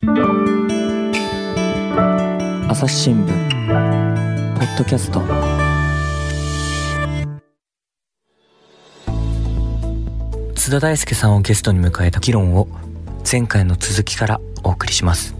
[0.00, 0.06] 朝
[2.86, 5.20] 日新聞ポッドキャスト。
[10.54, 12.68] 津田大介さんをゲストに迎えた議論を
[13.28, 15.34] 前回の続きからお送りします。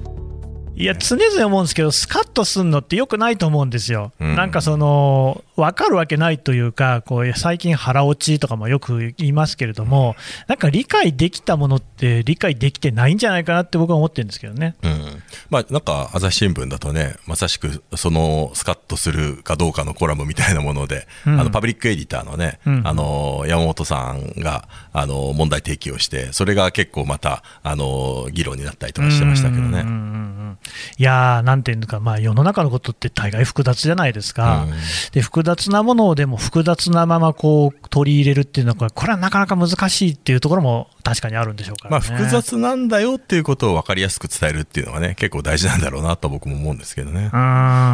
[0.74, 4.10] いや、常々思うんですけど、スカッとすんのってよくないと思うんですよ。
[4.18, 4.34] うん。
[4.34, 10.16] なんかその、分かるわけないというか、こう最近、腹落ちとかもよく言いますけれども、
[10.46, 14.76] なんか理解できたものって理解できてないんじゃないかなって僕は思ってるんですけどね。
[14.82, 21.40] うん、まあなんか朝日新聞だとねまさしくそのスカッとするかどうかのコラムみたいなもので、うん。
[21.40, 22.82] あのパブリックエディターのね、うん。
[22.86, 29.68] あの山本さんがあの問題提起をしてそれが結構またあの議論になったりとかしてましたけどね。
[29.68, 30.58] うんうんうんうん。
[30.98, 34.72] いやー、なんていうのか、まあ、世の中のことって大概複雑じゃないですか、うん。
[35.12, 47.30] で複雑なものをでも複雑なままこう取り入れるっていうのは、これはなかなか難しいっていうところも確かにあるんでしょうから、まあ、ね複雑なんだよっていうことを分かりやすく伝えるっていうのがね結構大事なんだろうなと僕も思うんですけどね。
[47.32, 47.38] ま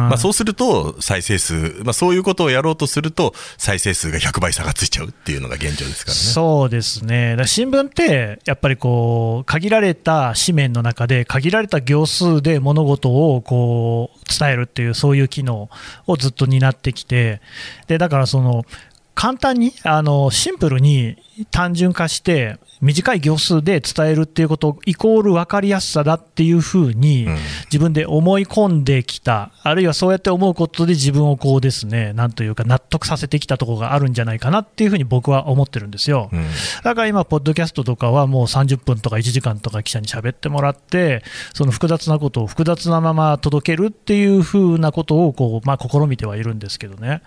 [0.09, 6.21] まあ、そうすると再生数、まあ、そういうことをやろうとすると再生数が100倍差がついちゃうっていうのが現状ですからね。
[6.21, 15.69] そうですね、新聞って、やっぱりこう限られた紙面の中で、限られた行数で物事をこう伝えるっていう、そういう機能
[16.07, 17.41] をずっと担ってきて、
[17.87, 18.65] でだからその、
[19.13, 21.17] 簡単にあのシンプルに
[21.49, 27.37] 単純化して、短い行数で伝えるっていうことイコール分かりやすさだっていうふうにうん。
[27.65, 36.29] 自分で思い込んできた、あるいはそうやって思うことで自分をこうですね、なんというか納得させてきたところがあるんじゃないかなっていうふうに僕は思ってるんですよ。
[36.31, 36.45] うん。
[36.83, 41.23] だから今、ポッドキャストとかはもう30分とか1時間とか記者に喋ってもらって、
[41.53, 47.21] その複雑なことを複雑なまま届けるっていうふうなことをこう、まあ、試みてはいるんですけどね、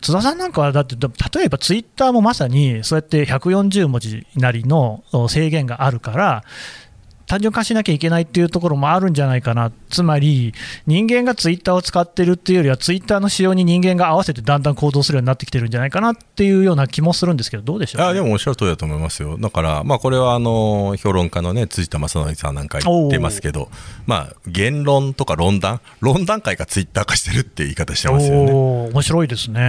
[0.00, 4.83] 津田さんなんかはだって、例えばツイッターもまさにそうやって140文字なりの
[5.28, 6.44] 制限があるから、
[7.26, 10.52] 単純化しなきゃいけないっていうところもあるんじゃないかな、つまり
[10.86, 19.38] 人間がツイッターを使ってるっていうよりは、ツイッターの仕様に人間が合わせてだんだん行動するようになってきてるんじゃないかなっていうような気もするんですけど、どうでしょう、ね、あでもおっしゃる通りだと思いますよ。
[19.38, 23.70] だから、まあ、これはあの評論家の、ね、辻田正則さんなんか言ってますけど、
[24.06, 28.52] まあ、言論とか論談、論談会がツイッター化してるって言い方してますよね。
[28.52, 29.60] 面白いですね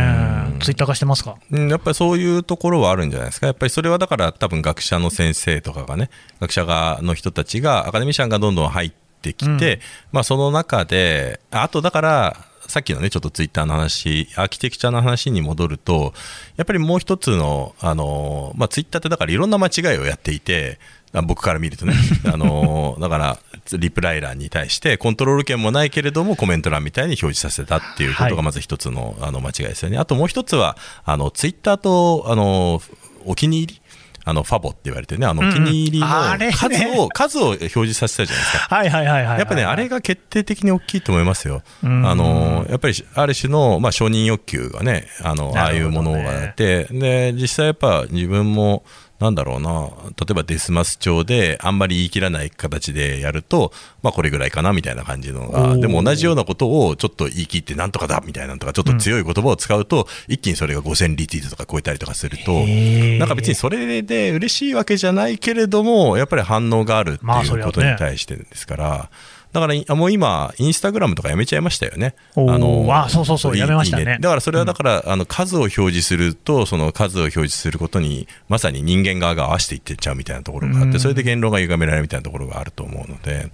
[0.53, 1.35] うん、ツイッター化してますか？
[1.51, 6.09] うんやっぱりそういうところはあるんじゃないですか、やっぱりそれはだから、多分学者の先生とかがね、
[6.41, 8.91] 学者がの人たちが、アカデミシャンがどんどん入っ
[9.21, 9.79] てきて、うん
[10.11, 16.13] まあ、その中で、ああとだから、さっきのね、ちょっとツイッターの話、アーキテクチャの話に戻ると、
[16.57, 20.79] やっぱりもう一つの、あのまあ、ツイッターってだからいろんな間違いをやっていて、
[21.13, 21.93] あ僕から見るとね、
[22.25, 23.39] あのだから、
[23.77, 29.97] リプライ欄に対して、コントロール権もないけれども、コメント欄みたいに表示させたっていうことはいがまず一つのあの間違いですよね。
[29.97, 32.81] あともう一つは、あのツイッターとあの
[33.25, 33.81] お気に入り。
[34.25, 36.67] あのファボって言われてね、あのうんお気に入りのあれね数
[36.99, 38.75] を、数を表示させたじゃないですか。
[38.75, 39.39] はいはいはいはいはい。
[39.39, 41.61] やっぱね、あれが決定的に大きいと思いますよ。
[41.83, 48.83] うんあのやっぱりある種の、まあ、承認欲求がね、あのああいうものがあって、で実際やっぱ自分も、
[49.19, 53.71] なんだろうな、例えばデスマス調で、あんまり言い切らない形でやると、
[54.03, 62.65] まあ、これぐらいかなみたいな感じのが、でも同じようなことをちょっと言い切って、なんとかだみたいなのとか、ちょっと強い言葉を使うと、一気にそれが5000リツイートとか超えたりとかすると、
[63.19, 69.09] なんか別にそれで嬉しいわけじゃないけれども、やっぱり反応があるっていうことに対してですから、
[69.55, 72.13] だからいもう今、インスタグラムとかやめちゃいましたよね。
[72.35, 83.49] おーあそうそうそうやめましたねいいだからそれはだから、あの数を表示すると、その数を表示することに、まさに人間側が合わせていってっちゃうみたいなところがあって、うんそれで言論が歪められるみたいなところがあると思うので。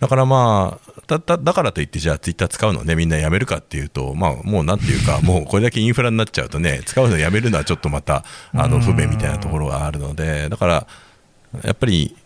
[0.00, 10.86] だからまあ、だだだからといって、じゃあ、ツイッター使うのね、みんなやめるかっていうと、まあ、もうなんていうか、 もうこれだけインフラになっちゃうとね、使うのやめるのはちょっとまた、あの不便みたいなところがあるので、だから、
[11.62, 12.16] やっぱり、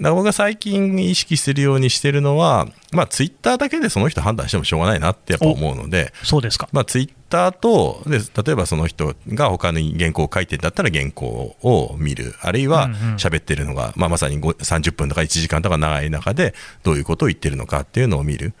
[0.00, 6.68] だから僕が最近意識するようにしてるのは、まあ、ツイッターだけでその人判断してもしょうがないなってやっぱ思うので、そうですか。
[6.72, 18.52] まあ、ツイッターとで、例えばその人が他に原稿を書いてんだったら原稿を見る、あるいはうんうん喋ってるのが、まあ、まさにご30分とか1時間とか長い中で、どういうことを言ってるのかっていうのを見る。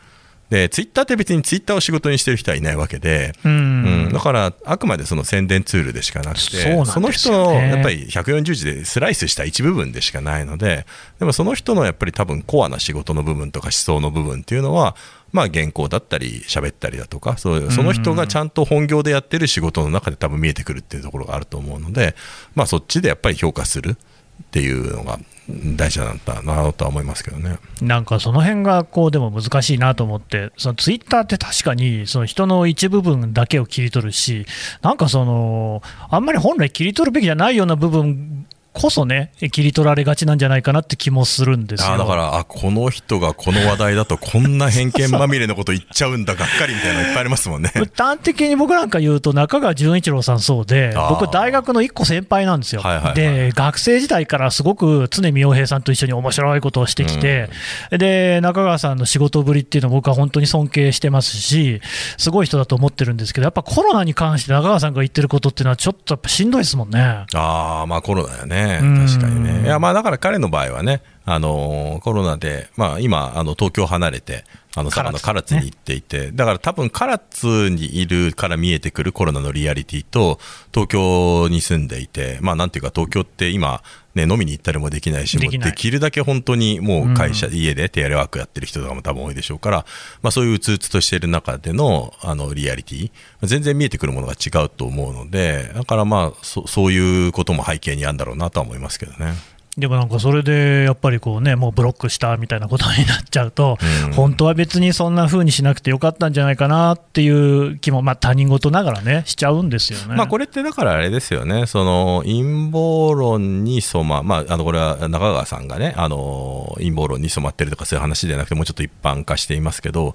[0.50, 4.06] で、ツイッターって別にツイッターを仕事にしてる人はいないわけで、ううん。
[4.08, 4.12] ん。
[4.12, 6.76] だから、あくまでその宣伝ツールでしかなくて、ね。
[6.76, 10.86] の人のやっぱり140字でスライスした一部分でしかないので、
[11.18, 14.94] でもその人のやっぱり多分コアな仕事の部分とか思想の部分っていうのは、
[15.32, 22.14] まあ原稿だったり喋ったりだとか、そうその人がちゃんと本業でやってる仕事の中で多分見えてくるっていうところがあると思うので、
[22.54, 23.96] まあそっちでやっぱり評価する
[24.42, 27.58] っていうのが大事なんだなとは思いますけどね。
[27.80, 34.46] なんかその辺がこうでも難しいなと思って、そのツイッターって確かにその人の一部分だけを切り取るし、
[34.82, 38.46] なんかその、あんまり本来切り取るべきじゃないような部分
[38.76, 41.94] こそね、切り取られがちなんじゃないかなって気もするんですよ。
[41.94, 47.72] あだからあこの人がこの話題だとこんな偏見まみれのこと言っちゃうんだがっかりみたいなのいっぱいありますもんね。
[47.96, 53.14] 端的に僕なんか言うと、中川純一郎さんそうで、僕、大学の1個先輩なんですよ、はいはいはい。
[53.14, 57.48] で学生時代からすごく常見洋平さんと一緒に面白いことをしてきて、
[57.90, 61.80] で中川さんの仕事ぶりっていうのを僕は本当に尊敬してますし、
[62.18, 67.00] すごい人だと思ってるんですけど、やっぱコロナに関して中川さんが言ってることっていうのは、ちょっとやっぱしんどいですもんね。
[67.00, 69.62] ああまあコロナよねうん確かにね。
[69.64, 74.44] いやまあだから彼の場合はねあのーコロナで、まあ、今あの東京離れて
[74.76, 80.38] あの佐賀の唐唐津に行っていて、だから多分唐津にいるから見えてくるコロナのリアリティと
[80.72, 83.82] 東京に住んでいてまあなんていうか東京って今
[84.16, 89.86] ね、飲みに行ったりもできないし、できるだけ本当にもう会社、家でテレワークやってる人とかも多分多いでしょうから、
[90.22, 93.10] まあ、そういううつうつとしている中でのあのリアリティ、
[93.42, 99.34] 全然見えてくるものが違うと思うので、だからまあそ、そういうことも背景にあるんだろうなとは思いますけどね。
[99.78, 103.76] でもなんかそれでやっぱりこうね、もうブロックしたみたいなことになっちゃうと、
[104.06, 110.14] うん本当は別にそんな風にしなくてよかったんじゃないかなっていう気も、まあ、他人事ながらね、しちゃうんですよね。
[110.16, 120.14] まあ、これってだからあれですよね、その陰謀論に染ま、まあ、あのこれは中川さんがね、あの陰謀論に染まってるとかそういう話じゃなくて、もうちょっと一般化していますけど、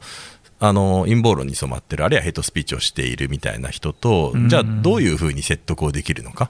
[0.60, 6.50] あの陰謀論に染まってる、あるいはヘイトスピーチをしているみたいな人と、うんじゃあ、どういうふうに説得をできるのか。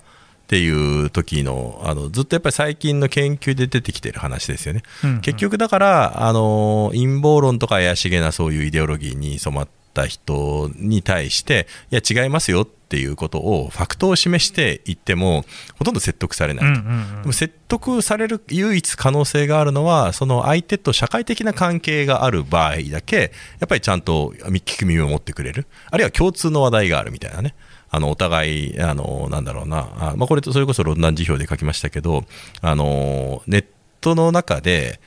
[0.52, 4.84] っていう時のあのずっとやっぱり最近の研究で出てきてる話ですよね。
[5.02, 15.46] うんうん結局だからあの陰謀論とか怪しげなそういうイデオロギーに染まった人に対していや違いますよっていうことをファクトを示していっても
[15.80, 17.22] ほとんど説得されないと、うんうんうん。
[17.22, 25.68] でも説得される唯一可能性があるのはその相手と社会的な関係がある場合だけやっぱりちゃんと聞く耳を持ってくれる。
[25.90, 27.56] あるいは共通の話題があるみたいなね。
[27.90, 29.90] あのお互いあのなんだろうな。
[29.98, 32.24] あ、まあ、これそれこそロンダン辞表で書きましたけど
[32.62, 33.66] あのネッ
[34.00, 35.00] トの中で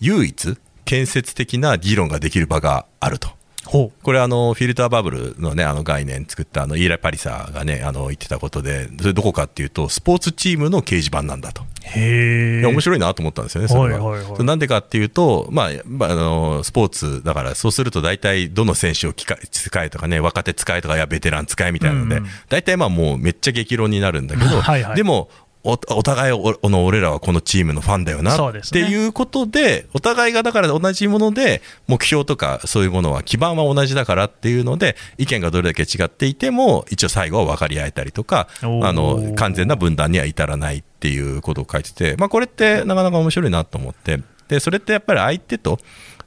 [0.00, 3.30] 唯一建設的な議論ができる場があると。
[3.64, 11.62] ほこれあのフィルターバブルのねあの概念作ったあのイーライ・パリサーがねあの言ってたことでそれどこかっていうとスポーツチームの掲示板なんだと。
[11.62, 14.04] うへ面白いなと思ったんですよね、それは。
[14.04, 14.44] はいはいはい。
[14.44, 22.30] なんでかっていうと、まあ、まあ、あのスポーツだから、そうすると大体どの選手を使い使えとかね、若手使えとか、いやベテラン使えみたいなので、うんうん。
[22.48, 24.96] 大体まあもうめっちゃ激論になるんだけど、 はいはい。
[24.96, 25.28] でも、
[25.64, 28.60] おお互いおの俺らはこのチームのファンだよなね。
[28.62, 45.78] ていうことで、お互いがだから同じもので、目標とかそういうものは、基盤は同じだからっていうので、意見がどれだけ違っていても、一応最後は分かり合えたりとか、あの完全な分断には至らないっていうことを書いてて、まあ、これってなかなか面白いなと思って、でそれってやっぱり相手と、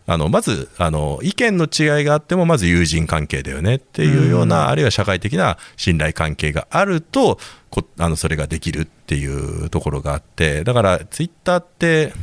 [0.07, 12.13] あのまずあの意見の違いがあってもまず友人関係だよねっていうような、あるいは社会的な信頼関係があるとこあのそれができるっていうところがあってだからツイッターって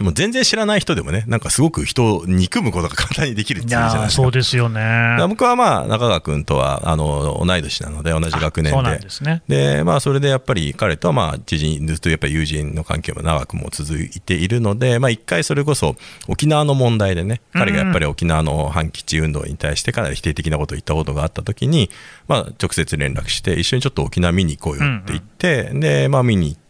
[0.00, 4.22] もう全然知らない人でもねなんかすごく人を憎むことが簡単にできるっいていうじゃないですか。
[4.22, 5.16] そうですよね。
[5.28, 8.98] 僕はまあ中川君とはあの同い年なので同じ学年で。
[8.98, 9.42] ですね。
[9.48, 15.96] でまあ、それでやっぱり彼とはまあ知人ずっとやっぱり友人の関係も長くも続いているので、まあ、一回それこそ
[16.28, 21.90] 沖縄の問題でね彼がやっぱり沖縄の反基地運動に対してかなり否定的なことを言ったことがあった時に、
[22.28, 26.61] まあ、直接連絡して一緒にちょっと沖縄見に行こうよって言って、でまあ、見に行って、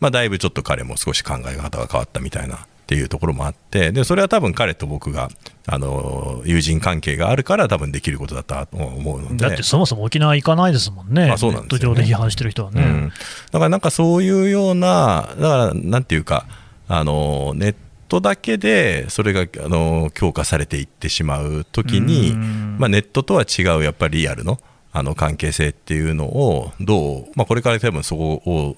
[0.00, 2.66] まあ、だいぶちょっと彼も少し考え方が変わったみたいな。
[2.90, 5.28] っていうところもあってでそれは多分彼と僕が
[5.64, 12.82] あの友人関係があるから多分できることだったと思うのでだってそもそも沖縄行かないですもんね、まあそうなんですよねネット上で批判してる人はね。
[12.82, 13.12] うん、
[13.52, 16.46] だからなんかそういうような、だからなんていうか、
[16.88, 17.74] あのネッ
[18.08, 24.58] トだけでそれがあの強化されていってしまうときに、うんまあ、ネットとは違うやっぱりリアルの
[24.92, 28.76] あの関係性っていうのをどう、まあ、これから多分そこを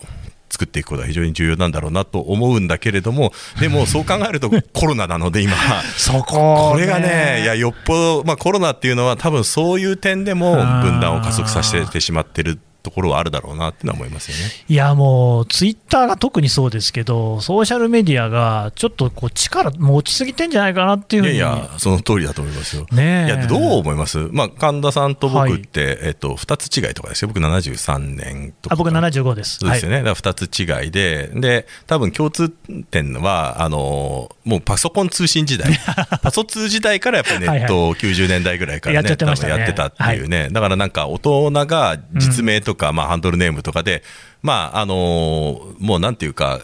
[0.52, 5.54] 作っていくことが非常に重要なんだろうなと思うんだけれども、でもそう考えると コロナなので今。
[5.96, 14.52] そここれがね、いやよっぽど、まあ、コロナっていうのは、多分そういう点でも分断を加速させてしまってるところはあるだろうなっていうのは思いますよね。
[14.68, 22.86] いやもう、ツイッターが特にそうですけど、ソーシャルメディアがちょっとこう力持ちすぎてんじゃないかなっていうふにいうやいや、その通りだと思いますよ。
[22.92, 28.74] ねえいやどう思います、まあ、神田さんと僕って、はいえっと、2つ違いとかですよ、僕73年とか。
[28.74, 29.58] あ僕75です。
[29.58, 29.98] そうですよね。
[29.98, 35.72] ね、だから2つ違いで、で多分共通点はあの、もうパソコン通信時代、
[36.22, 39.16] パソ通時代からやっぱりネットを90年代ぐらいからね、やっ
[39.48, 44.02] やってたっていうね、だからなんか大人が実名とか、まあ、ハンドルネームとかで、
[44.42, 46.60] まああのもうなんていうか、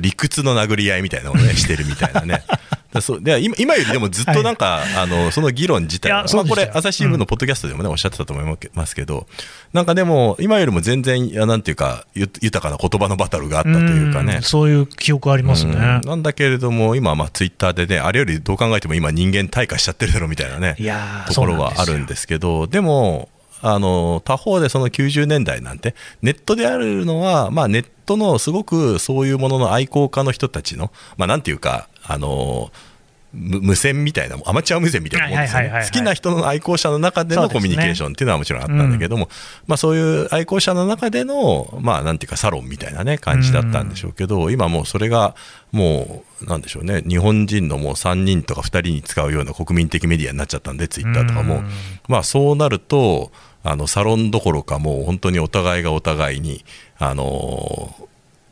[0.00, 2.42] 理屈の殴り合いみたいなのをね、してるみたいなね。
[2.92, 9.26] だそうで今今よりでもずっとなんか、あのその議論自体は、まあ、これ、朝日新聞のポッドキャストでもね、おっしゃってたと思いますけど、
[9.72, 16.00] なんかでも、今よりも全然、なんていうか、豊かな言葉のバトルがあったというかね、そういう記憶ありますね。
[16.04, 20.76] なんだけれども、今、まあ、ツイッターでね、あれよりどう考えても今、人間退化しちゃってるだろみたいなね、
[21.28, 23.28] ところはあるんですけど、でも、
[23.62, 32.72] あの他方でその90年代なんてネットであるのは、まあ、ネットのすごくそういうものの愛好家の人たちの、まあ、なんていうかあの
[33.32, 35.82] 無線みたいなアマチュア無線みたいなもんですよね。
[35.84, 45.36] 好きな人の愛好者の中でのコミュニケーションっていうのはもちろんあったんだけども、そう、ねうん、まあ、そういう愛好者の中での、まあ、なんていうかサロンみたいな、ね、感じだったんでしょうけど、うん、今もうそれが
[45.70, 51.68] もうなんでしょうね日本人のもう3人とか2人に使うような国民的メディアになっちゃったんでツイッターとかも、うん、
[52.08, 53.30] まあ、そうなると
[53.62, 56.64] あのサロンどころかもう本当にお互いがお互いに
[56.98, 57.94] あの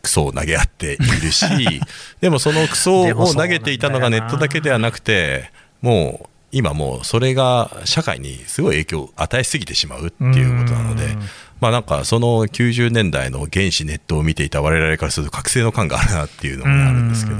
[0.02, 1.44] クソを投げ合っているし
[2.20, 5.50] でもそのクソを投げていたのがネットだけではなくて
[5.82, 11.16] もう今もうそれが社会にすごい影響を与えすぎてしまうっていうことなので。
[11.60, 17.38] まあなんかその90年代の原始ネットを見ていた我々からすると覚醒の感があるなっていうのもあるんですけど。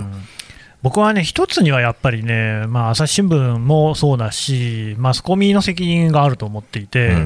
[0.82, 7.16] 僕はね、一つにはやっぱりね、まあ、朝日新聞もそうだし、マスコミの責任があると思っていて、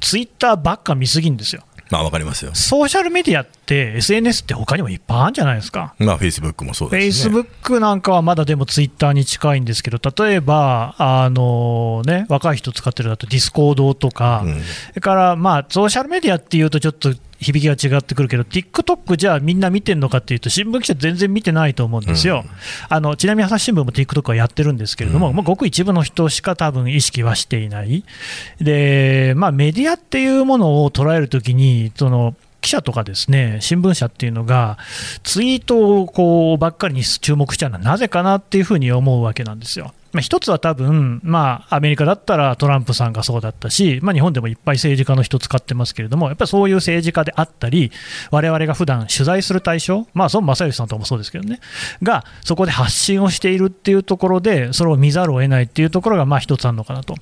[0.00, 1.62] ツイッターばっか見すぎんですよ。
[1.90, 2.54] まあ、わかりますよ。
[2.54, 5.94] ソーシャルメディアって、SNS って他にもいっぱいあるんじゃないですか。
[5.98, 7.00] まあ、フェイスブックもそうですね。
[7.00, 14.60] フェイスブックなんかはまだでもツイッターに近いんですけど、例えば、あのね、若い人使ってるだとディスコードとか、うん、そ
[14.94, 22.44] れから、まあ、ソーシャルメディアっていうとちょっと響きが違ってくるけど、TikTok じゃあみんな見てるのかっていうと、新聞記者全然見てないと思うんですよ。
[22.44, 22.50] うん、
[22.88, 28.04] あのちなみに朝日新聞も TikTok はやってるんですけれども、うん、まあ、ごく一部の人しか多分意識はしていない。
[28.60, 34.76] で、まあ、メディアっていうものを捉えるときに、その、記者とかですね新聞社っていうのが
[35.22, 39.94] ツイートをこうばっかりに注目しちゃうのはなぜかなっていうふうに思うわけなんですよ。
[40.12, 47.92] まあ、一つは多分、まあ、アメリカだったらトランプさんがそうだったし、まあ、日本でもいっぱい政治家の人使ってますけれども、やっぱりそういう政治家であったり、
[48.30, 51.60] 我々が普段取材する対象、まあ、孫正義さんとかもそうですけどね、
[52.02, 57.14] が、そこで発信をしているっていうところで、それを見ざるを得ないっていうところが、まあ、一つあるのかなと。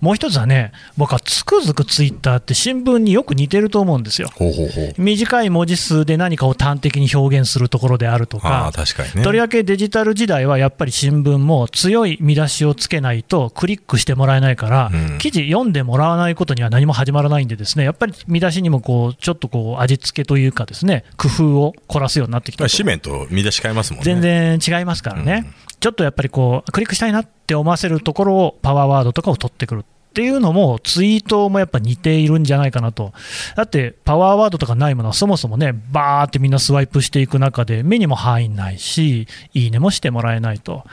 [0.00, 4.28] もう一つはね、僕はつくづくツイッターって新聞によく似てると思うんですよ。
[4.34, 24.04] ほうほうほう短い文字数で何かを端的に表現するところであるとか、確かにね、とりわけデジタル時代はやっぱり新聞も強い見出しをつけないとクリックしてもらえないから、うん、記事読んでもらわないことには何も始まらないんで、ですねやっぱり見出しにもこうちょっとこう味付けというか、ですね工夫を凝らすようになってきた紙面と見出し変えますもんね。
[24.04, 25.44] 全然違いますからね。
[25.44, 29.84] うんちょっとやっぱりこうクリックしたいなって思わせるところをパワーワードとかを取ってくるっ
[30.16, 33.12] ていうのも、ツイートもやっぱ似ているんじゃないかなと。
[33.54, 40.84] だって、パワーワードとかないものはそもそもね、バーってみんなスワイプしていく中で、目にも入んないし、いいねもしてもらえないと。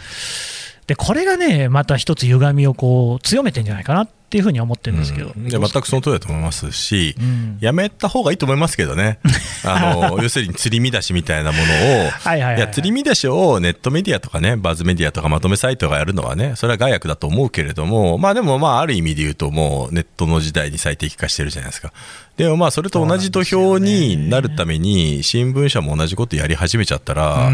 [0.87, 9.19] で、これがね、また一つ歪みをこう強めてんじゃないかなっていうふうに思ってるんですけど、うん、全くその通りだと思いますし、うん、やめた方がいいと思いますけどね、
[9.65, 11.63] あの要するに釣り見出しみたいなもの
[12.05, 21.91] を、 はいはい、いや釣り見出しをネットメディアとかね、バズメディアとかまとめサイトがやるのはね、それは害悪だと思うけれども、まあでも、まあ、ある意味で言うと、もうネットの時代に最適化してるじゃないですか。
[22.37, 27.51] でもまあそれと同じ土俵になるために新聞社も同じことやり始めちゃったら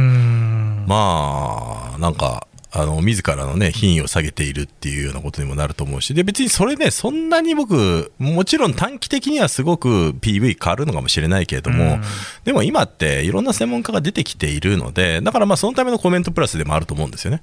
[0.88, 12.02] まあなんかあの自らの、ね、品位を下げているっていうようなことにもなると思うし、で別にそれね、そんなに僕、もちろん短期的にはすごく PV 変わるのかもしれないけれども、うん、
[12.44, 17.42] でも今っていろんな専門家が出てきているので、だからまあそのためのコメントプラスでもあると思うんですよね。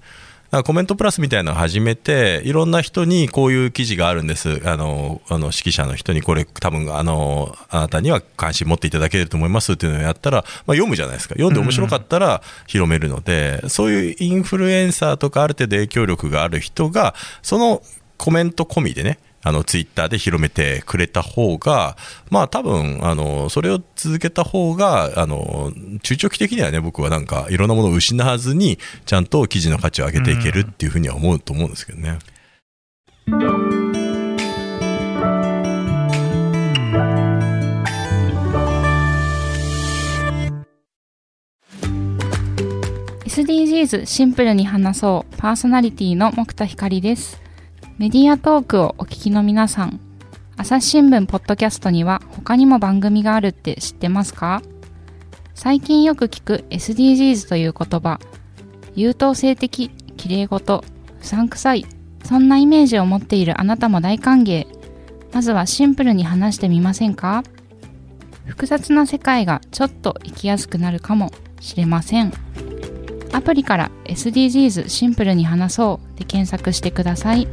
[0.63, 17.83] コメントプラスみたいなのを始めて、いろんな人にこういう記事があるんです、あのあの指揮者の人に、これ、多分あのあなたには関心持っていただけると思いますっていうのをやったら、まあ、読むじゃないですか、読んで面白かったら広めるので、うん、そういうインフルエンサーとか、ある程度影響力がある人が、その
[18.17, 21.97] コメント込みでね、あのツイッターで広めてくれた方が、
[22.31, 25.73] まあ多分あのそれを続けた方があの
[26.03, 32.19] 中長期的にはね僕はなんかいろんなものを失わずにちゃんと記事の価値を上げていけるっていうふうには思うと思うんですけどね。
[43.27, 47.46] SDGs シンプルに話そうパーソナリティの木田光です。
[47.99, 50.01] メディアトークをお聞きの皆さん、
[50.59, 54.61] 朝日新聞ポッドキャストには他にも番組があるって知ってますか？
[55.55, 58.21] 最近よく聞く SDGs という言葉、
[58.95, 59.89] 優等生的、
[60.19, 60.85] 綺麗事、
[61.21, 61.87] 不散臭い、
[62.23, 64.67] そんなイメージを持っているあなたも大歓迎。
[65.33, 67.45] まずはシンプルに話してみませんか？
[68.45, 72.31] 複雑な世界がちょっと生きやすくなるかもしれません。
[73.33, 77.49] アプリから SDGs シンプルに話そうで検索してください。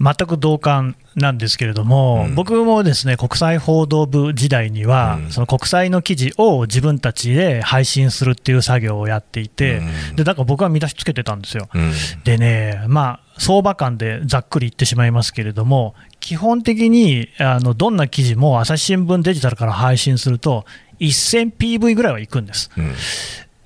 [0.00, 2.34] 全く同感なんですけれども、うん。
[2.34, 5.30] 僕もですね国際報道部時代には、うん。
[5.30, 9.78] その国際の記事を自分たちで配信するっていう作業をやっていて、
[10.08, 10.16] うん。
[10.16, 11.68] でだから僕は見出しつけてたんですよ。
[11.74, 11.92] うん。
[12.24, 20.64] でね、まあ、相場感でざっくり言ってしまいますけれども、基本的にあのどんな記事も朝日新聞デジタルから配信すると、
[21.00, 22.70] 1000PV ぐらいは行くんです。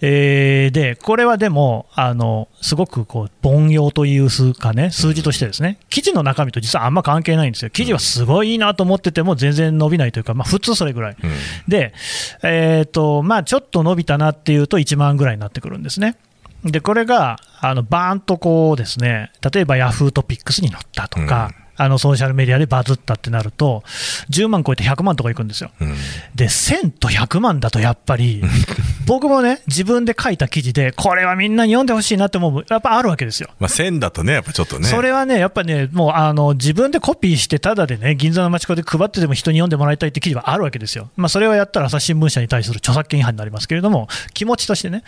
[0.05, 11.17] うんえーで、これはでも、あのすごくこう凡庸という数かね、数字としてですね、記事の中身と実はあんま関係ないんですよ、記事はすごいいいなと思ってても、全然伸びないというか、まあ、普通それぐらい。
[11.23, 11.31] うん
[11.69, 11.93] で、
[12.43, 16.17] えーとまあ、ちょっと伸びたなっていうと、1万ぐらいになってくるんですね。
[16.65, 23.83] で、これがあのバーンとこうですね、例えばヤフートピックスに載ったとか、あのソーシャルメディアでバズったってなると、
[24.31, 25.71] 10万超えて100万とかいくんですよ。
[25.81, 25.95] うん
[26.35, 28.43] で、1000と100万だとやっぱり、
[29.07, 33.49] 僕もね、自分で書いた記事で、これはみんなに読んでほしいなって思う、やっぱあるわけですよ。
[33.59, 34.87] まあ、1000だとね、やっぱちょっとね。
[34.87, 41.11] それはね、やっぱね、もうあの自分でコピーして、ただでね、銀座の町子で配ってでも人に読んでもらいたいって記事はあるわけですよ。
[41.17, 45.05] まあ、それをやったら朝日新聞社に対する著作権違反になりますけれども、気持ちとしてね、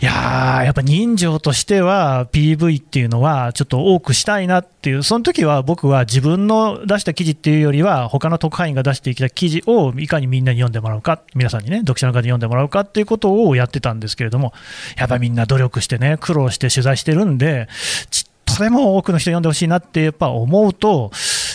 [0.00, 14.52] いやー、やっぱ人情としては、PV っていうのは、ちょっと多くしたいなっていう、その時は僕は自分の出した記事っていうよりは、他の特派員が出してきた記事をいかにみんなに読んでもらうか、皆さんにね、読者の方に読んでもらうかっていうことををやってたんですけれども、
[14.96, 17.68] やっぱみんな努力してね、苦労して取材してるんで、
[18.10, 18.27] ちっ
[18.58, 21.10] とでも多くの人に読んでほしいなってやっぱ思うと、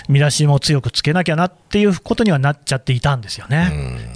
[0.10, 3.72] 見出しも強くつけなきゃなっていうことにはなっちゃっていたんですよね。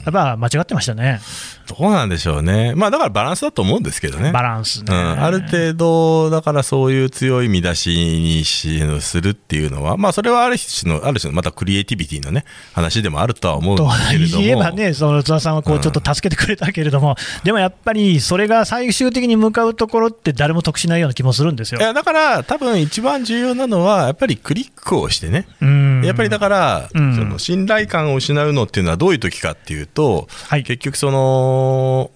[0.06, 1.22] やっぱ間違ってましたね、
[1.68, 2.74] どうなんでしょうね。
[2.76, 4.32] まあ、だからバランスだと思うんですけどね。
[4.32, 4.86] バランスね。
[4.90, 14.44] うん、ある程度、だからそういう強い見出しにしするっていうのは、まあ、それはある種の、ある種のまたクリエイティビティのね、話でもあるとは思うんとですけれども。
[14.44, 21.84] 言えばね、その津田さんはこうちょっと助けてくれたけれども、でもやっぱりそれが最終的に向かうところって、誰も得しないような気もするんですよい。
[21.84, 25.48] や、だから、多分一番重要なのは、やっぱりクリックをしてね。
[25.62, 26.04] うん。
[26.04, 27.16] やっぱりだから、うん。
[27.16, 30.64] その信頼感を失うのっていうのはどういう時かっていうと、はい。
[30.64, 32.12] 結局その、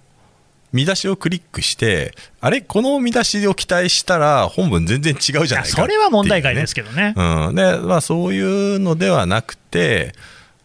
[0.74, 5.66] 見出しをクリックして、あれ、この見出しを期待したら本文全然違うじゃないかね。
[5.68, 7.14] それは問題外ですけどね。
[7.18, 8.40] うん、で、まあ、そうい
[8.76, 10.14] うのではなくて、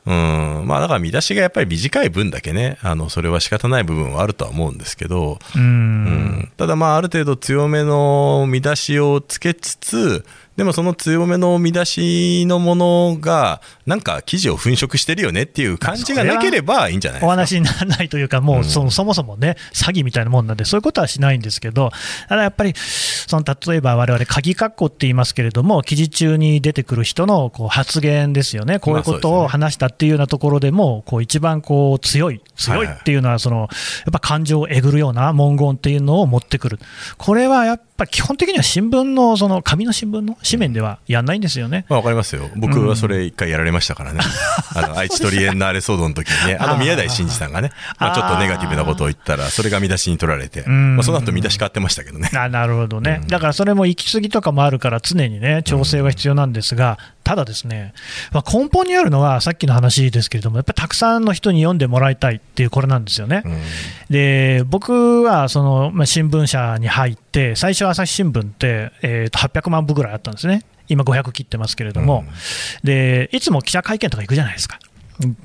[0.06, 10.24] うん、まあ、だから見出しがやっぱり短い分だけね、あの、それは仕方ない部分はあるとは思うんですけど、ううんん、ただまあ、ある程度強めの見出しをつけつつ、
[10.56, 17.22] でもその強めの見出しのものが、なんか記事を粉飾してるよねっていう感じがなければいいんじゃない。
[17.22, 21.90] お話にならないというか、もうそ,、そもそもね、詐欺みたいなもんなんで、そういうことはしないんですけど、
[22.28, 33.68] ただやっぱり、その例えば我々鍵括弧って言いますけれども、記事中に出てくる人のこう発言ですよね、こういうことを話したっていうようなところでも、こう一番こう強い、強いっていうのはその、やっ
[34.12, 36.78] ぱ感情をえぐるような文言っていうのを持ってくる、
[37.18, 41.84] これはやっぱ基本的には新聞の、その紙の新聞の紙面ではやんないんですよね。
[41.88, 42.48] まあ、わかりますよ。
[42.56, 44.20] 僕はそれ一回やられましたからね。
[44.74, 52.30] あの、愛知トリエンナーレ騒動の時にね、 あの、宮台真司さんがね、まあ、ちょっとネガティブなことを言ったら、それが見出しに取られて、んまあ、その後見出し変わってましたけどね。
[52.34, 57.92] あなるほどね、だからそれも行き過ぎとかもあるから、常にね、調整は必要なんですが、ただですね、
[58.32, 63.42] まあ、根本にあるのは、さっきの話ですけれども、やっぱりたくさんの人に読んでもらいたいっていう、これなんですよね。
[63.44, 63.56] うん
[64.10, 67.25] で僕はその、まあ、新聞社に入って、
[67.56, 72.24] 最初、朝日新聞って、えーと800万部ぐらいあったんですね、今500切ってますけれども、
[72.82, 74.78] でいつも記者会見とか行くじゃないですか。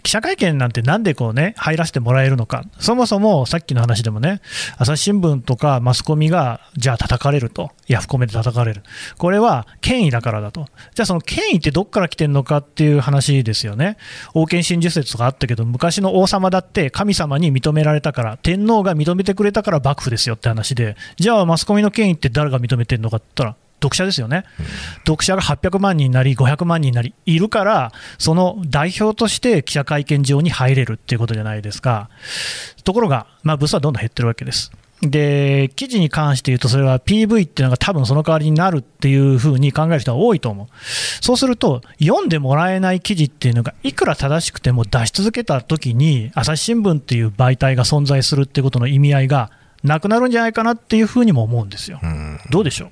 [0.04, 4.42] 記者会見なんてなんでこうね入らせてもらえるのか、そもそもさっきの話でもね、
[4.78, 8.84] 朝日新聞とかマスコミがじゃあ叩かれると、ヤフコメで叩かれる、
[9.18, 13.98] これは権威だからだと、じゃあその権威ってどっから来てるのかっていう話ですよね、
[14.34, 24.44] 王権真珠説とかあったけど、昔の王様だって神様に認められたから、天皇が認めてくれたから幕府ですよって話で、じゃあマスコミの権威って誰が認めてるのかって言ったら、読者ですよね、
[25.08, 32.10] 読者が800万人になり、500万人になり、いるから、その代表として記者会見場に入れるっていうことじゃないですか。
[32.84, 34.72] ところが、まあ、部数はどんどん減ってるわけです。
[35.02, 40.68] で、記事に関して言うと、それは PV っていうのが多分その代わりになるっていうふうに考える人は多いと思う。
[41.22, 49.50] そうすると、読んでもらえない記事っていうのが、いくら正しくても出し続けたときに、朝日新聞っていう媒体が存在するっていうことの意味合いが
[49.84, 52.00] なくなるんじゃないかなっていうふうにも思うんですよ。
[52.04, 52.90] うんどうでしょう？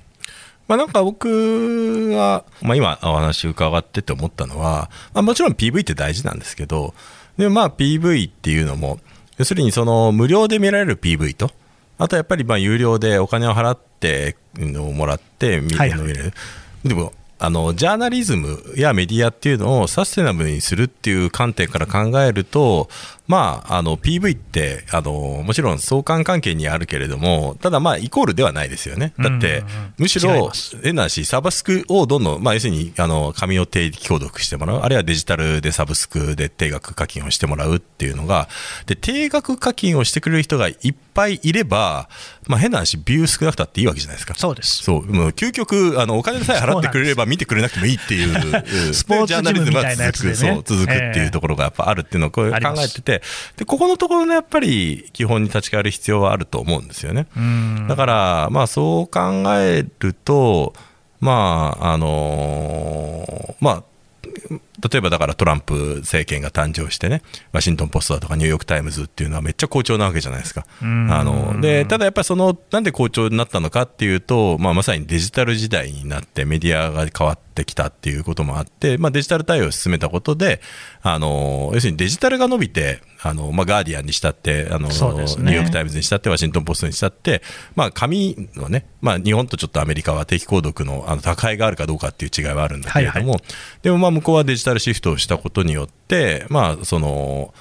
[0.70, 6.94] まあ、なんか僕は、まあ、今お話伺ってて思ったのは、まあ、もちろん PV って大事なんですけど、
[7.36, 9.00] でもまあ PV っていうのも、
[9.36, 11.50] 要するにその無料で見られる PV と、
[11.98, 16.32] あとやっぱりまあ有料でお金を払ってもらって見,、はいはい見れる。
[16.84, 22.88] でもあのジャーナリズムやメディアっていうのをサステナブルにするっていう観点から考えると、
[23.30, 29.14] まあ、あの PV ってあのもちろん相関関係にあるけれどもただまあイコールではないですよね。
[29.20, 29.62] だって、
[29.98, 30.50] むしろ
[30.82, 34.80] 変なしサブスクをどんどん、まあ、要するにあの紙を定期購読してもらう。
[34.80, 38.48] あるいはデジタルでサブスクで定額課金をしてもらうっていうのが
[38.86, 42.08] で定額課金をしてくれる人がいっぱいいれば、
[42.48, 44.34] まあ、変な話ビュー少なくたっていいわけじゃないですか。
[44.34, 44.82] そうです。
[44.82, 45.06] そう。
[45.06, 53.19] もう究極あのお金さえ払ってくれれば見てくれなくてもいいっていううん スポーツジャーナリズムが続ねくそう続くっていうところがやっぱあるっていうのをこう考えてて
[53.56, 57.26] でここのところのやっぱり基本に立ち返る必要はあると思うんですよね。
[57.36, 60.74] うんだから、まあ、そう考えると、
[61.20, 63.84] まああのまあ、
[64.88, 70.66] 例えばだからトランプ政権が誕生してね、ワシントン・ポストだとかニューヨーク・タイムズっていうのはめっちゃ好調なわけじゃないですか。
[70.82, 71.12] うん。
[71.12, 80.60] あのでただやっぱりその、なんで好調になったのかっていうと、まあ、まさにデジタル時代になってメディアが変わってきたっていうこともあって、まあ、デジタル対応を進めたことで、
[81.02, 84.94] あの要するにデジタルが伸びて、あのまあ、ガーディアンにしたって、あのね。
[84.94, 87.42] ニューヨーク・タイムズにしたって、ワシントン・ポストにしたって、
[87.74, 93.42] まあ、紙のね、まあ、日本とちょっとアメリカは定期購読のあの高いがあるかどうかっていう違いはあるんだけれども、はい。
[93.82, 97.52] でもまあ向こうはデジタルタルシフトをしたことによって、まあ、その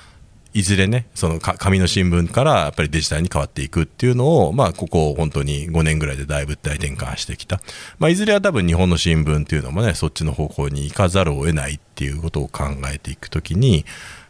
[0.54, 7.62] いずれね、その紙の新聞からやっぱりデジタルに変わっていくっていうのを、まあ、ここ本当に5年ぐらいでだいぶ大転換してきた。
[8.00, 13.86] まあ、いずれは多分日本の新聞っていうのもね、そっちの方向に行かざるを得ないっていうことを考えていくときに、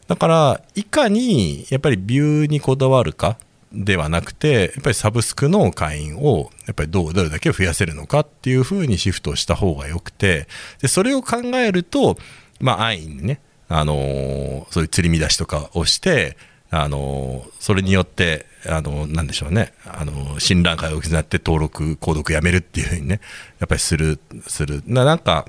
[0.08, 3.38] だから、いかにやっぱりビューにこだわるか
[3.72, 10.48] ではなくて、やっぱりサブスクの会員をやっぱりどうどれだけ増やせるのかっていうふうにシフトした方がよくて、
[10.82, 12.18] でそれを考えると、
[12.60, 16.38] まあ、安易にね、あのーそういう釣り見出しとかをして、
[16.72, 23.22] あのーそれによって、あのーなんでしょうね、あのー信頼感を失って登録、購読やめるっていうふうにね、
[23.60, 24.84] やっぱりする、する。
[24.86, 25.46] ななんか、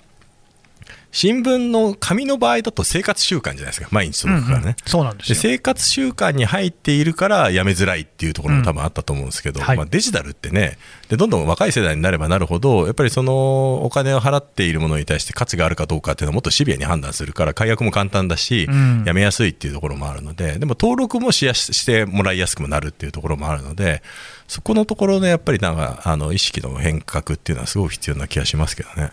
[1.13, 4.63] 新聞の紙の場合だと生活習慣じゃないですか、毎日届くからね。
[4.63, 24.03] うんうんそうなんです生活習慣に入っているからやめづらいっていうところも多分あったと思うんですけど、うんはいまあ、デジタルってねでどんどん若い世代になればなるほどやっぱりそのお金を払っているものに対して価値があるかどうかっていうのをもっとシビアに判断するから解約も簡単だし、うんやめやすいっていうところもあるのででも登録もしやすしてもらいやすくもなるっていうところもあるので
[24.47, 29.11] そこのところのやっぱりなんかあの意識の変革っていうのはすごく必要な気がしますけどね。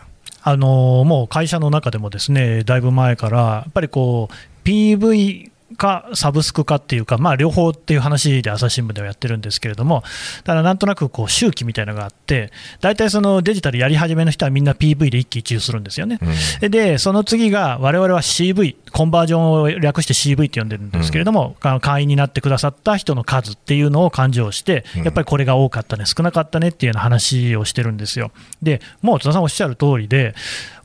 [0.50, 10.04] あのもう会社の中でもですねだいぶ前から、やっぱりこう PV かサブスクかっていうか、まあ、両方っていう話で朝日新聞ではやってるんですけれども、
[10.44, 16.20] ただなんとなくこう周期みたいなのがあって、大体そのデジタルやり始めの人はみんな PV で一喜一憂するんですよね。
[16.62, 28.32] で、その次が我々は CV、コンバージョンを略して CV って呼んでるんですけれども、あの会員になってくださった人の数っていうのを勘定して、やっぱりこれが多かったね、少なかったねっていうような話をしてるんですよ。
[28.62, 30.34] で、もう津田さんおっしゃる通りで、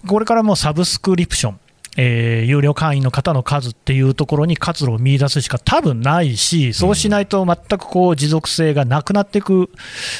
[0.07, 1.61] これからもうサブスクリプション、
[1.96, 9.70] えー有料会員の方の数っていうところに活路を見出すしか多分ないし、そうしないと全くこう持続性がなくなっていく、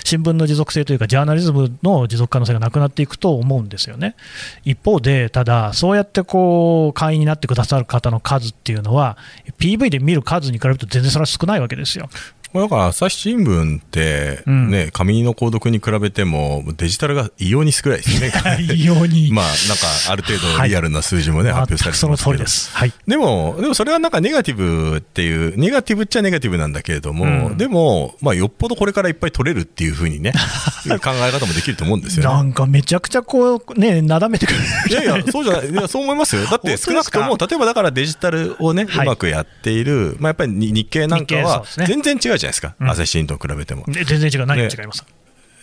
[0.04, 4.14] 新聞の持続性というか、ジャーナリズムの持続可能性がなくなっていくと思うんですよね。
[4.64, 9.16] 一方で、ただ、そうやってこう会員になってくださる方の数っていうのは、
[9.58, 12.08] PV で見る数に比べると全然それは少ないわけですよ。
[12.52, 14.70] これだから朝日新聞って、うん。
[14.70, 18.30] ね紙の購読に比べてもデジタルが異様に少ないですね。
[18.74, 19.32] 異様に。
[19.34, 22.36] まあなんかある程度リアルな数字もね、発表されてますけど。
[22.36, 22.70] です。
[22.74, 22.92] はい。
[23.06, 27.56] でも、でもそれはなんかネガティブっていう、ネガティブっちゃネガティブなんだけれども、うん。
[27.56, 30.32] でも、まあ、よっぽどこれからいっぱい取れるっていうふうにね、
[31.02, 32.34] 考え方もできると思うんですよね。
[32.34, 34.58] なんかめちゃくちゃこう、ね、なだめてくる
[34.90, 36.44] いやいや、そうじゃない、いや、そう思いますよ。
[36.44, 39.06] だって少なくとも、例えばだからデジタルをね、はい。
[39.06, 42.90] うまくやっている、まあ、やっぱり日日経なんかは全然違うじゃないですか、うん。
[42.90, 43.85] 朝日新聞と比べても。
[43.87, 45.05] ね全然違う、何が違います、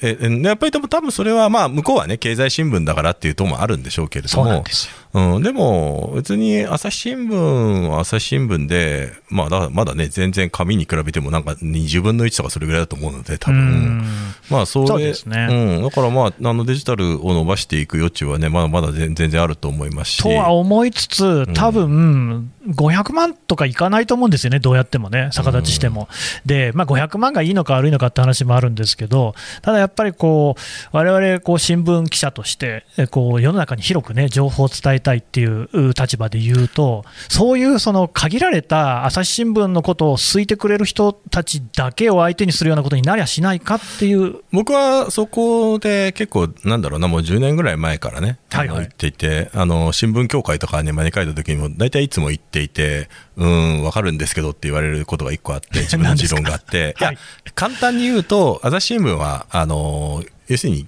[0.02, 4.94] ええやっぱりでも多分それは、まあ、向こうはね、経済新聞だからっていうともあるんでしょうけれどそうなんもで、すよ。
[5.14, 14.04] うん、でも、別に朝日新聞は朝日新聞で、まあ、だまだね、全然紙に比べても、なんか20分の1とかそれぐらいだと思うので、多う分ん。
[14.50, 15.48] まあ、そうですね。
[15.50, 20.24] うん、だから、まあ、あのデジタルを伸ばしていく余地はね、まだまだ全全然あると思いますし。
[20.24, 26.08] とは思いつつ、多分500万とかいかないと思うんですよね、どうやってもね、逆立ちしても。
[26.46, 30.56] で、まあ、500万がいいのか悪いのかって話もあるんですけど、ただやっぱりこ
[30.94, 44.38] う、われわれ新聞記者として、えこう世の中に広くね、情報を伝えたいっていうう立場で言うと、そういうその限られた朝日新聞のことを好いてくれる人たちだけを相手にするようなことになりゃしないかっていう。
[44.52, 48.80] 僕はそこで結構、なんだろうな、もう10年ぐらい前からね、はいはい。
[48.80, 57.18] 言っていて、あの新聞協会とかに招かれた時にも、大体いつも言っていて、うん、わかるんですけどって言われることが一個あって、 自分の持論があって、いやはい、
[57.56, 60.88] 簡単に言うと、朝日新聞は、あの要するに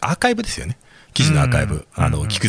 [0.00, 0.76] アーカイブですよね。
[1.12, 2.40] 記事のアーカイブ、うんあの、うん聞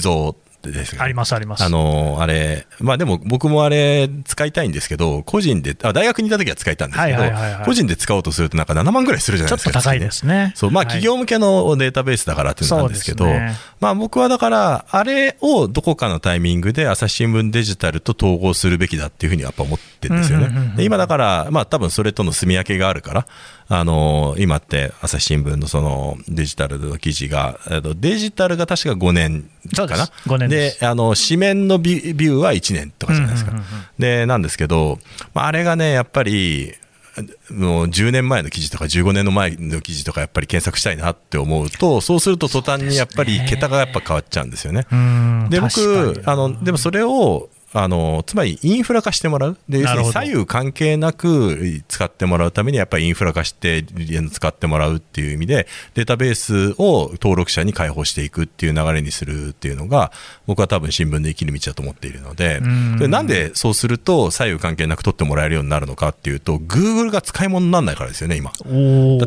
[0.71, 1.63] ですねありますあります。
[1.63, 9.80] あのあれ、まあでも僕もあれ使いたいんですけど、個人で、あ大学にいた時は使いたんですけどはいはいはいはい、個人で使おうとするとなんか7万ぐらいするじゃちょっないですか。
[9.80, 10.54] と高いですね。
[10.56, 23.28] そう、まあはい企業向けのデータベースだからっていうのなんですけど、そうですねまあ僕はだから、あれをどこかのタイミングで朝日新聞デジタルと統合するべきだっていうふうにやっぱ思ってるんですようんうんうんうん今だから、まあ多分それとの住み分けがあるから、
[23.67, 29.86] あの今って朝日新聞のそのデジタルの記事が、えっとデジタルが確か5年かな？
[29.86, 30.12] そうです。
[30.30, 33.51] 5年ですあの紙面のビビューは1年とかじゃないですか。
[33.51, 34.99] うんうんうんうんでなんですけど、
[35.34, 36.73] まあ、あれがねやっぱり
[37.49, 44.86] もう10年前の記事とか15年の前の記事とかやっぱり検索したいなって思うとそうすると途端にやっぱり桁がやっぱ変わっちゃうんですよね。
[44.91, 53.84] うんで僕あのでもそれをあのつまりインフラ化してもらうで要するに左右関係なく使ってもらうためにやっぱりインフラ化して
[54.32, 60.14] 使ってもらうっていう意味でデータベースを登録者に開放していくっていう流れにするっていうのが
[60.48, 68.52] 僕は多分新聞で生きる道だと思っているのでうんでなんでそうすると左右関係なく取ってもらえるようになるのかっていうと Google が使い物にならないからですよね今。
[68.52, 68.60] だっ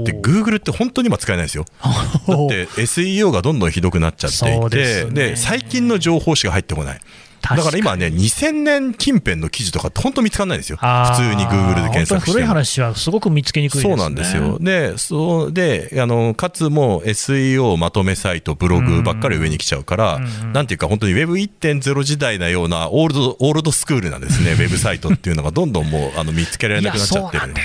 [0.03, 1.67] て Google って本当に今使えないですよ。
[1.83, 7.01] だって SEO がどんどんひどくなっちゃっていて、すねで最近の情報しか入ってこない。
[7.41, 10.77] だ確から今ね、2000年近辺の記事とかって本当見つかんないんですよ。
[10.77, 12.47] 普通に Google で検索本当に古い。
[12.47, 13.97] 話はすごく見つけにくいですね。
[13.97, 14.59] そうなんですよ。
[14.59, 27.63] で、そうで、あの、かつもう SEO まとめサイト、ブログばっかり上に来ちゃうから、うんうんなんていうか本当に Web1.0 時代なようなオールド、オールドスクールなんですね、 ウェブサイトっていうのがどんどんもうあの見つけられなくなっちゃってるんで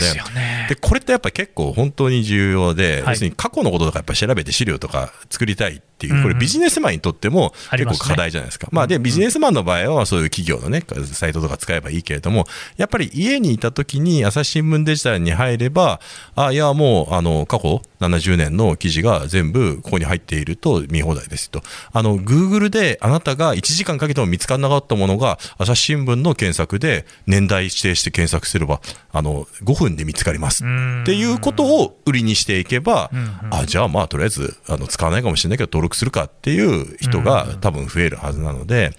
[0.69, 8.67] でこれってやっぱり結構本当に重要で、はい要するに過去のこととかやっぱり調べて資料とか作りたいっていう、これビジネスマンにとっても結構課題じゃないですか。
[8.71, 12.45] まあで、ビジネスマンの場合はそういう企業のね、サイトとか使えばいいけれども、
[12.77, 15.99] やっぱり家にいた時に朝日新聞デジタルに入れば、
[16.35, 21.61] あ、いやもう、あの、過去70年の記事が全部ここに入っていると見放題ですと。
[21.91, 28.81] あの、Google であなたが1時間かけても見つからなかったものが、朝日新聞の検索で年代指定して検索すれば、
[29.11, 30.63] あの、5分で見つかります。
[30.65, 38.93] うんっていうことを売りにしていけば、うんうんあじゃあまあとりあえずあの使わないかもしれないけど登録するかっていう人が多分増えるはずなので。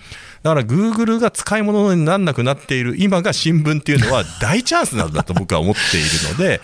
[0.44, 6.60] だから Google が使い物にならなくなっている今が新聞っていうのは 大チャンスなんだと僕は思っているので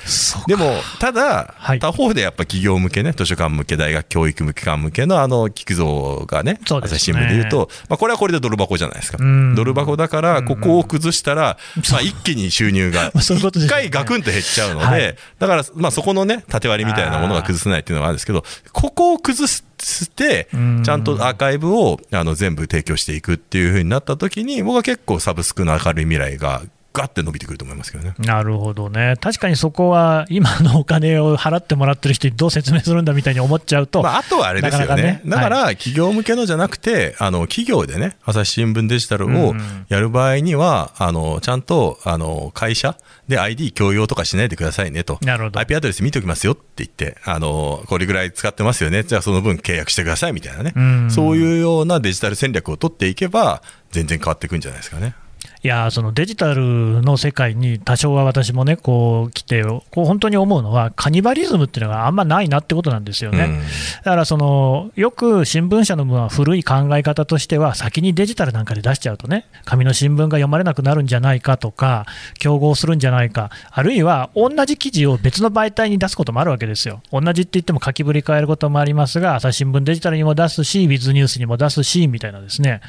[0.47, 1.79] でもただはい。
[1.79, 9.19] 他方でやっぱ企業向けね図書館向け大学教育機関向けのあの聞くぞがね朝日新聞で言うと、まあ、これはこれでドル箱じゃないですか。
[9.19, 9.55] うん。
[9.55, 11.57] ドル箱だからここを崩したら、
[11.91, 15.17] まあ、一気に収入が 一回ガクンと減っちゃうので、はい。
[15.39, 19.49] だから、まあ、そこのね、縦割りみたいなものが崩せないっていうのがあるんですけど、ここを崩
[19.87, 26.63] してうん、ちゃんとアーカイブをあの全部提供していくっていう風になった時に、僕は結構サブスクの明るい未来が
[27.01, 28.15] ガッて伸びてくると思いますけどね。
[28.19, 34.87] なるほどね、確かにそこは今のお金を払ってもらってる人にどう説明するんだみたいに思っちゃうと、まあ、あとはあれですよね。
[34.87, 39.55] なかなかねだから、企業向けのじゃなくて、あの、企業でね、朝日新聞デジタルを
[39.89, 42.97] やる場合には、あの、ちゃんと、あの、会社
[43.29, 45.19] で ID 共用とかしないでくださいねと。
[45.23, 49.05] なるほど IP アドレス見ておきますよって言って、あの、これぐらい使ってますよね。
[49.05, 50.73] じゃあその分契約してくださいみたいなね。
[50.77, 55.15] うんそういうようなデジタル戦略を取っていけば、全然変わっていくんじゃないですかね。
[55.63, 63.45] いやーそのデジタルの世界に多少は私もね、こう来て、こう本当に思うのは、カニバリズムっていうのがあんまないなってことなんですよね。
[63.45, 63.61] うん
[64.03, 72.07] だからその、よく新聞社の分は古い考え方としては、先にデジタルなんかで出しちゃうとね、紙の新聞が読まれなくなるんじゃないかとか、
[72.39, 77.03] 競合するんじゃないか、あるいは同じ記事を別の媒体に出すこともあるわけですよ。
[77.13, 82.81] 同じって言っても書きぶり変えることもありますが、朝日新聞デジタルにも出すし、ウィズニュースにも出すしみたいなですね、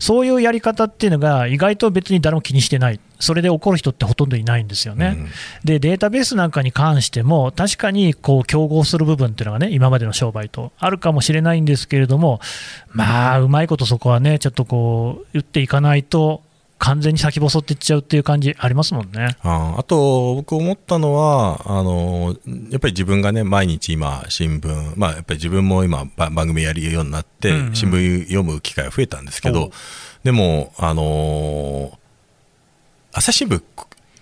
[0.00, 3.00] そういうやり方っていうのが、意外と別に誰も気にしてない。
[3.20, 5.16] それで怒る人ってほとんどいないんですよね。
[5.18, 5.28] うん
[5.64, 12.40] でデータベースなんかに関しても、確かにこう競合する部分っていうのがね、今までの商売とあるかもしれないんですけれども、
[12.92, 16.42] まあ、うまいことそこはね、ちょっとこう、打っていかないと、
[16.78, 19.36] 完全に先細っていっちゃうっていう感じありますもんね。
[19.42, 22.36] ああと、僕思ったのは、あの、
[22.70, 29.70] やっぱり自分がね、毎日今、新聞、まあ、やっぱり自分も今、ば番組やるようになって、うんうん新聞読む機会が増えたんですけど、
[30.24, 31.98] でも、あのー
[33.10, 33.62] 朝日新聞、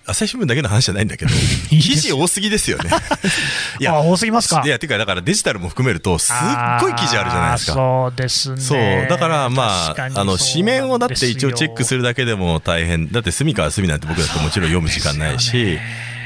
[0.06, 1.30] 朝日新聞だけの話じゃないんだけど、
[1.70, 2.88] い記事多すぎですよね。
[3.80, 6.37] いあ多すぎますかいや、てか、だからデジタルも含めると、すっ
[6.80, 7.72] ごい記事あるじゃないですか。
[7.74, 8.61] そうですね。
[8.61, 11.96] そうだからまああの紙面をだって一応チェックする。
[11.96, 15.78] るだけでも大変だって隅から隅なんて僕だってもちろん読む時間ないし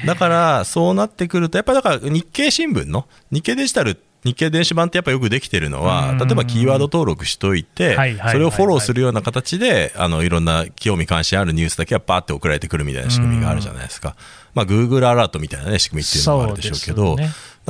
[0.04, 6.18] だからそうなってくるとやっぱりだから日経新聞の日経デジタル日経電子版ってやっぱよくできてるのはうん。
[6.18, 7.96] 例えばキーワード登録しといて
[8.30, 14.16] それをフォローするような形であのいろんな興味関心あるニュースだけはパーって送られてくるみたいな仕組みがあるじゃないですか。
[14.54, 17.16] まあ Google アラートみたいなね仕組みっていうのもあるでしょうけど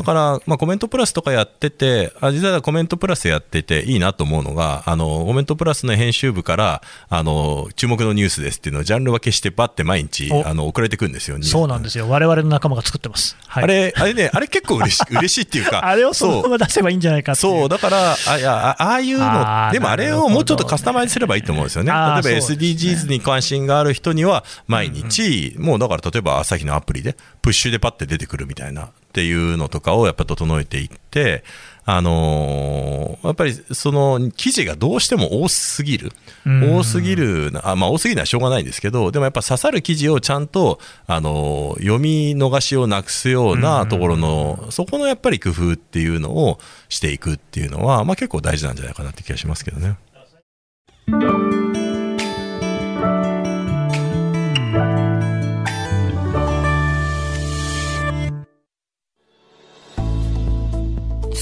[0.00, 10.46] だから、まあ、コメントプラスとかやってて、あ実はコメントプラスやってていいなと思うのが、あのコメントプラスの編集部からあの注目のニュースですっていうのをジャンル分けして、ばって毎日お。
[10.46, 13.36] あの送られてくるんですよ、そうなんですよ、我々の仲間が作ってます。
[13.46, 17.60] はい、あれ、あれね、あれ結構嬉し 嬉しいっていうか、あれをそのまま出せばいいんじゃないかっていう。
[17.60, 21.90] そう、だから、あいやあああいうのでもあれをもうちょっとカスタマイズすればいいと思うんですよね。
[21.90, 31.42] 例えば SDGs に関心がある人には、毎日、もうだから例えば朝日のアプリで、プッシュでパッて出てくるみたいなっていうのとかをやっぱ整えていって、
[31.84, 36.12] あのーやっぱりその記事がどうしても多すぎる、
[36.46, 36.76] うん。
[36.76, 49.96] 多すぎるなあ、まあ、多すぎるのはしょうがないんですけど、でもやっぱ刺さる記事をちゃんと、あのー読み逃しをなくすようなところの、そこのやっぱり工夫っていうのをしていくっていうのは、まあ、結構大事なんじゃないかなって気がしますけどね。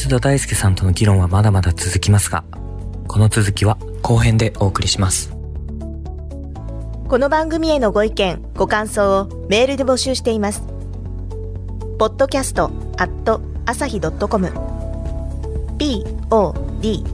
[0.09, 2.45] 田大介さんとの議論はまだまだ続きますが、
[3.07, 5.31] この続きは後編でお送りします。
[7.09, 10.63] この番組へのご意見、ご感想をメールで募集しています。
[11.99, 14.53] podcast アット朝日 .com
[15.79, 17.05] p o d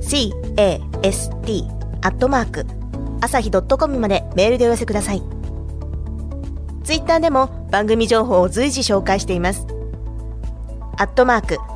[0.00, 1.64] c a s t
[2.02, 2.66] アットマーク
[3.20, 5.22] 朝日 .com までメールでお寄せください。
[6.84, 9.66] ツイッターでも番組情報を随時紹介しています。
[10.98, 11.75] アットマーク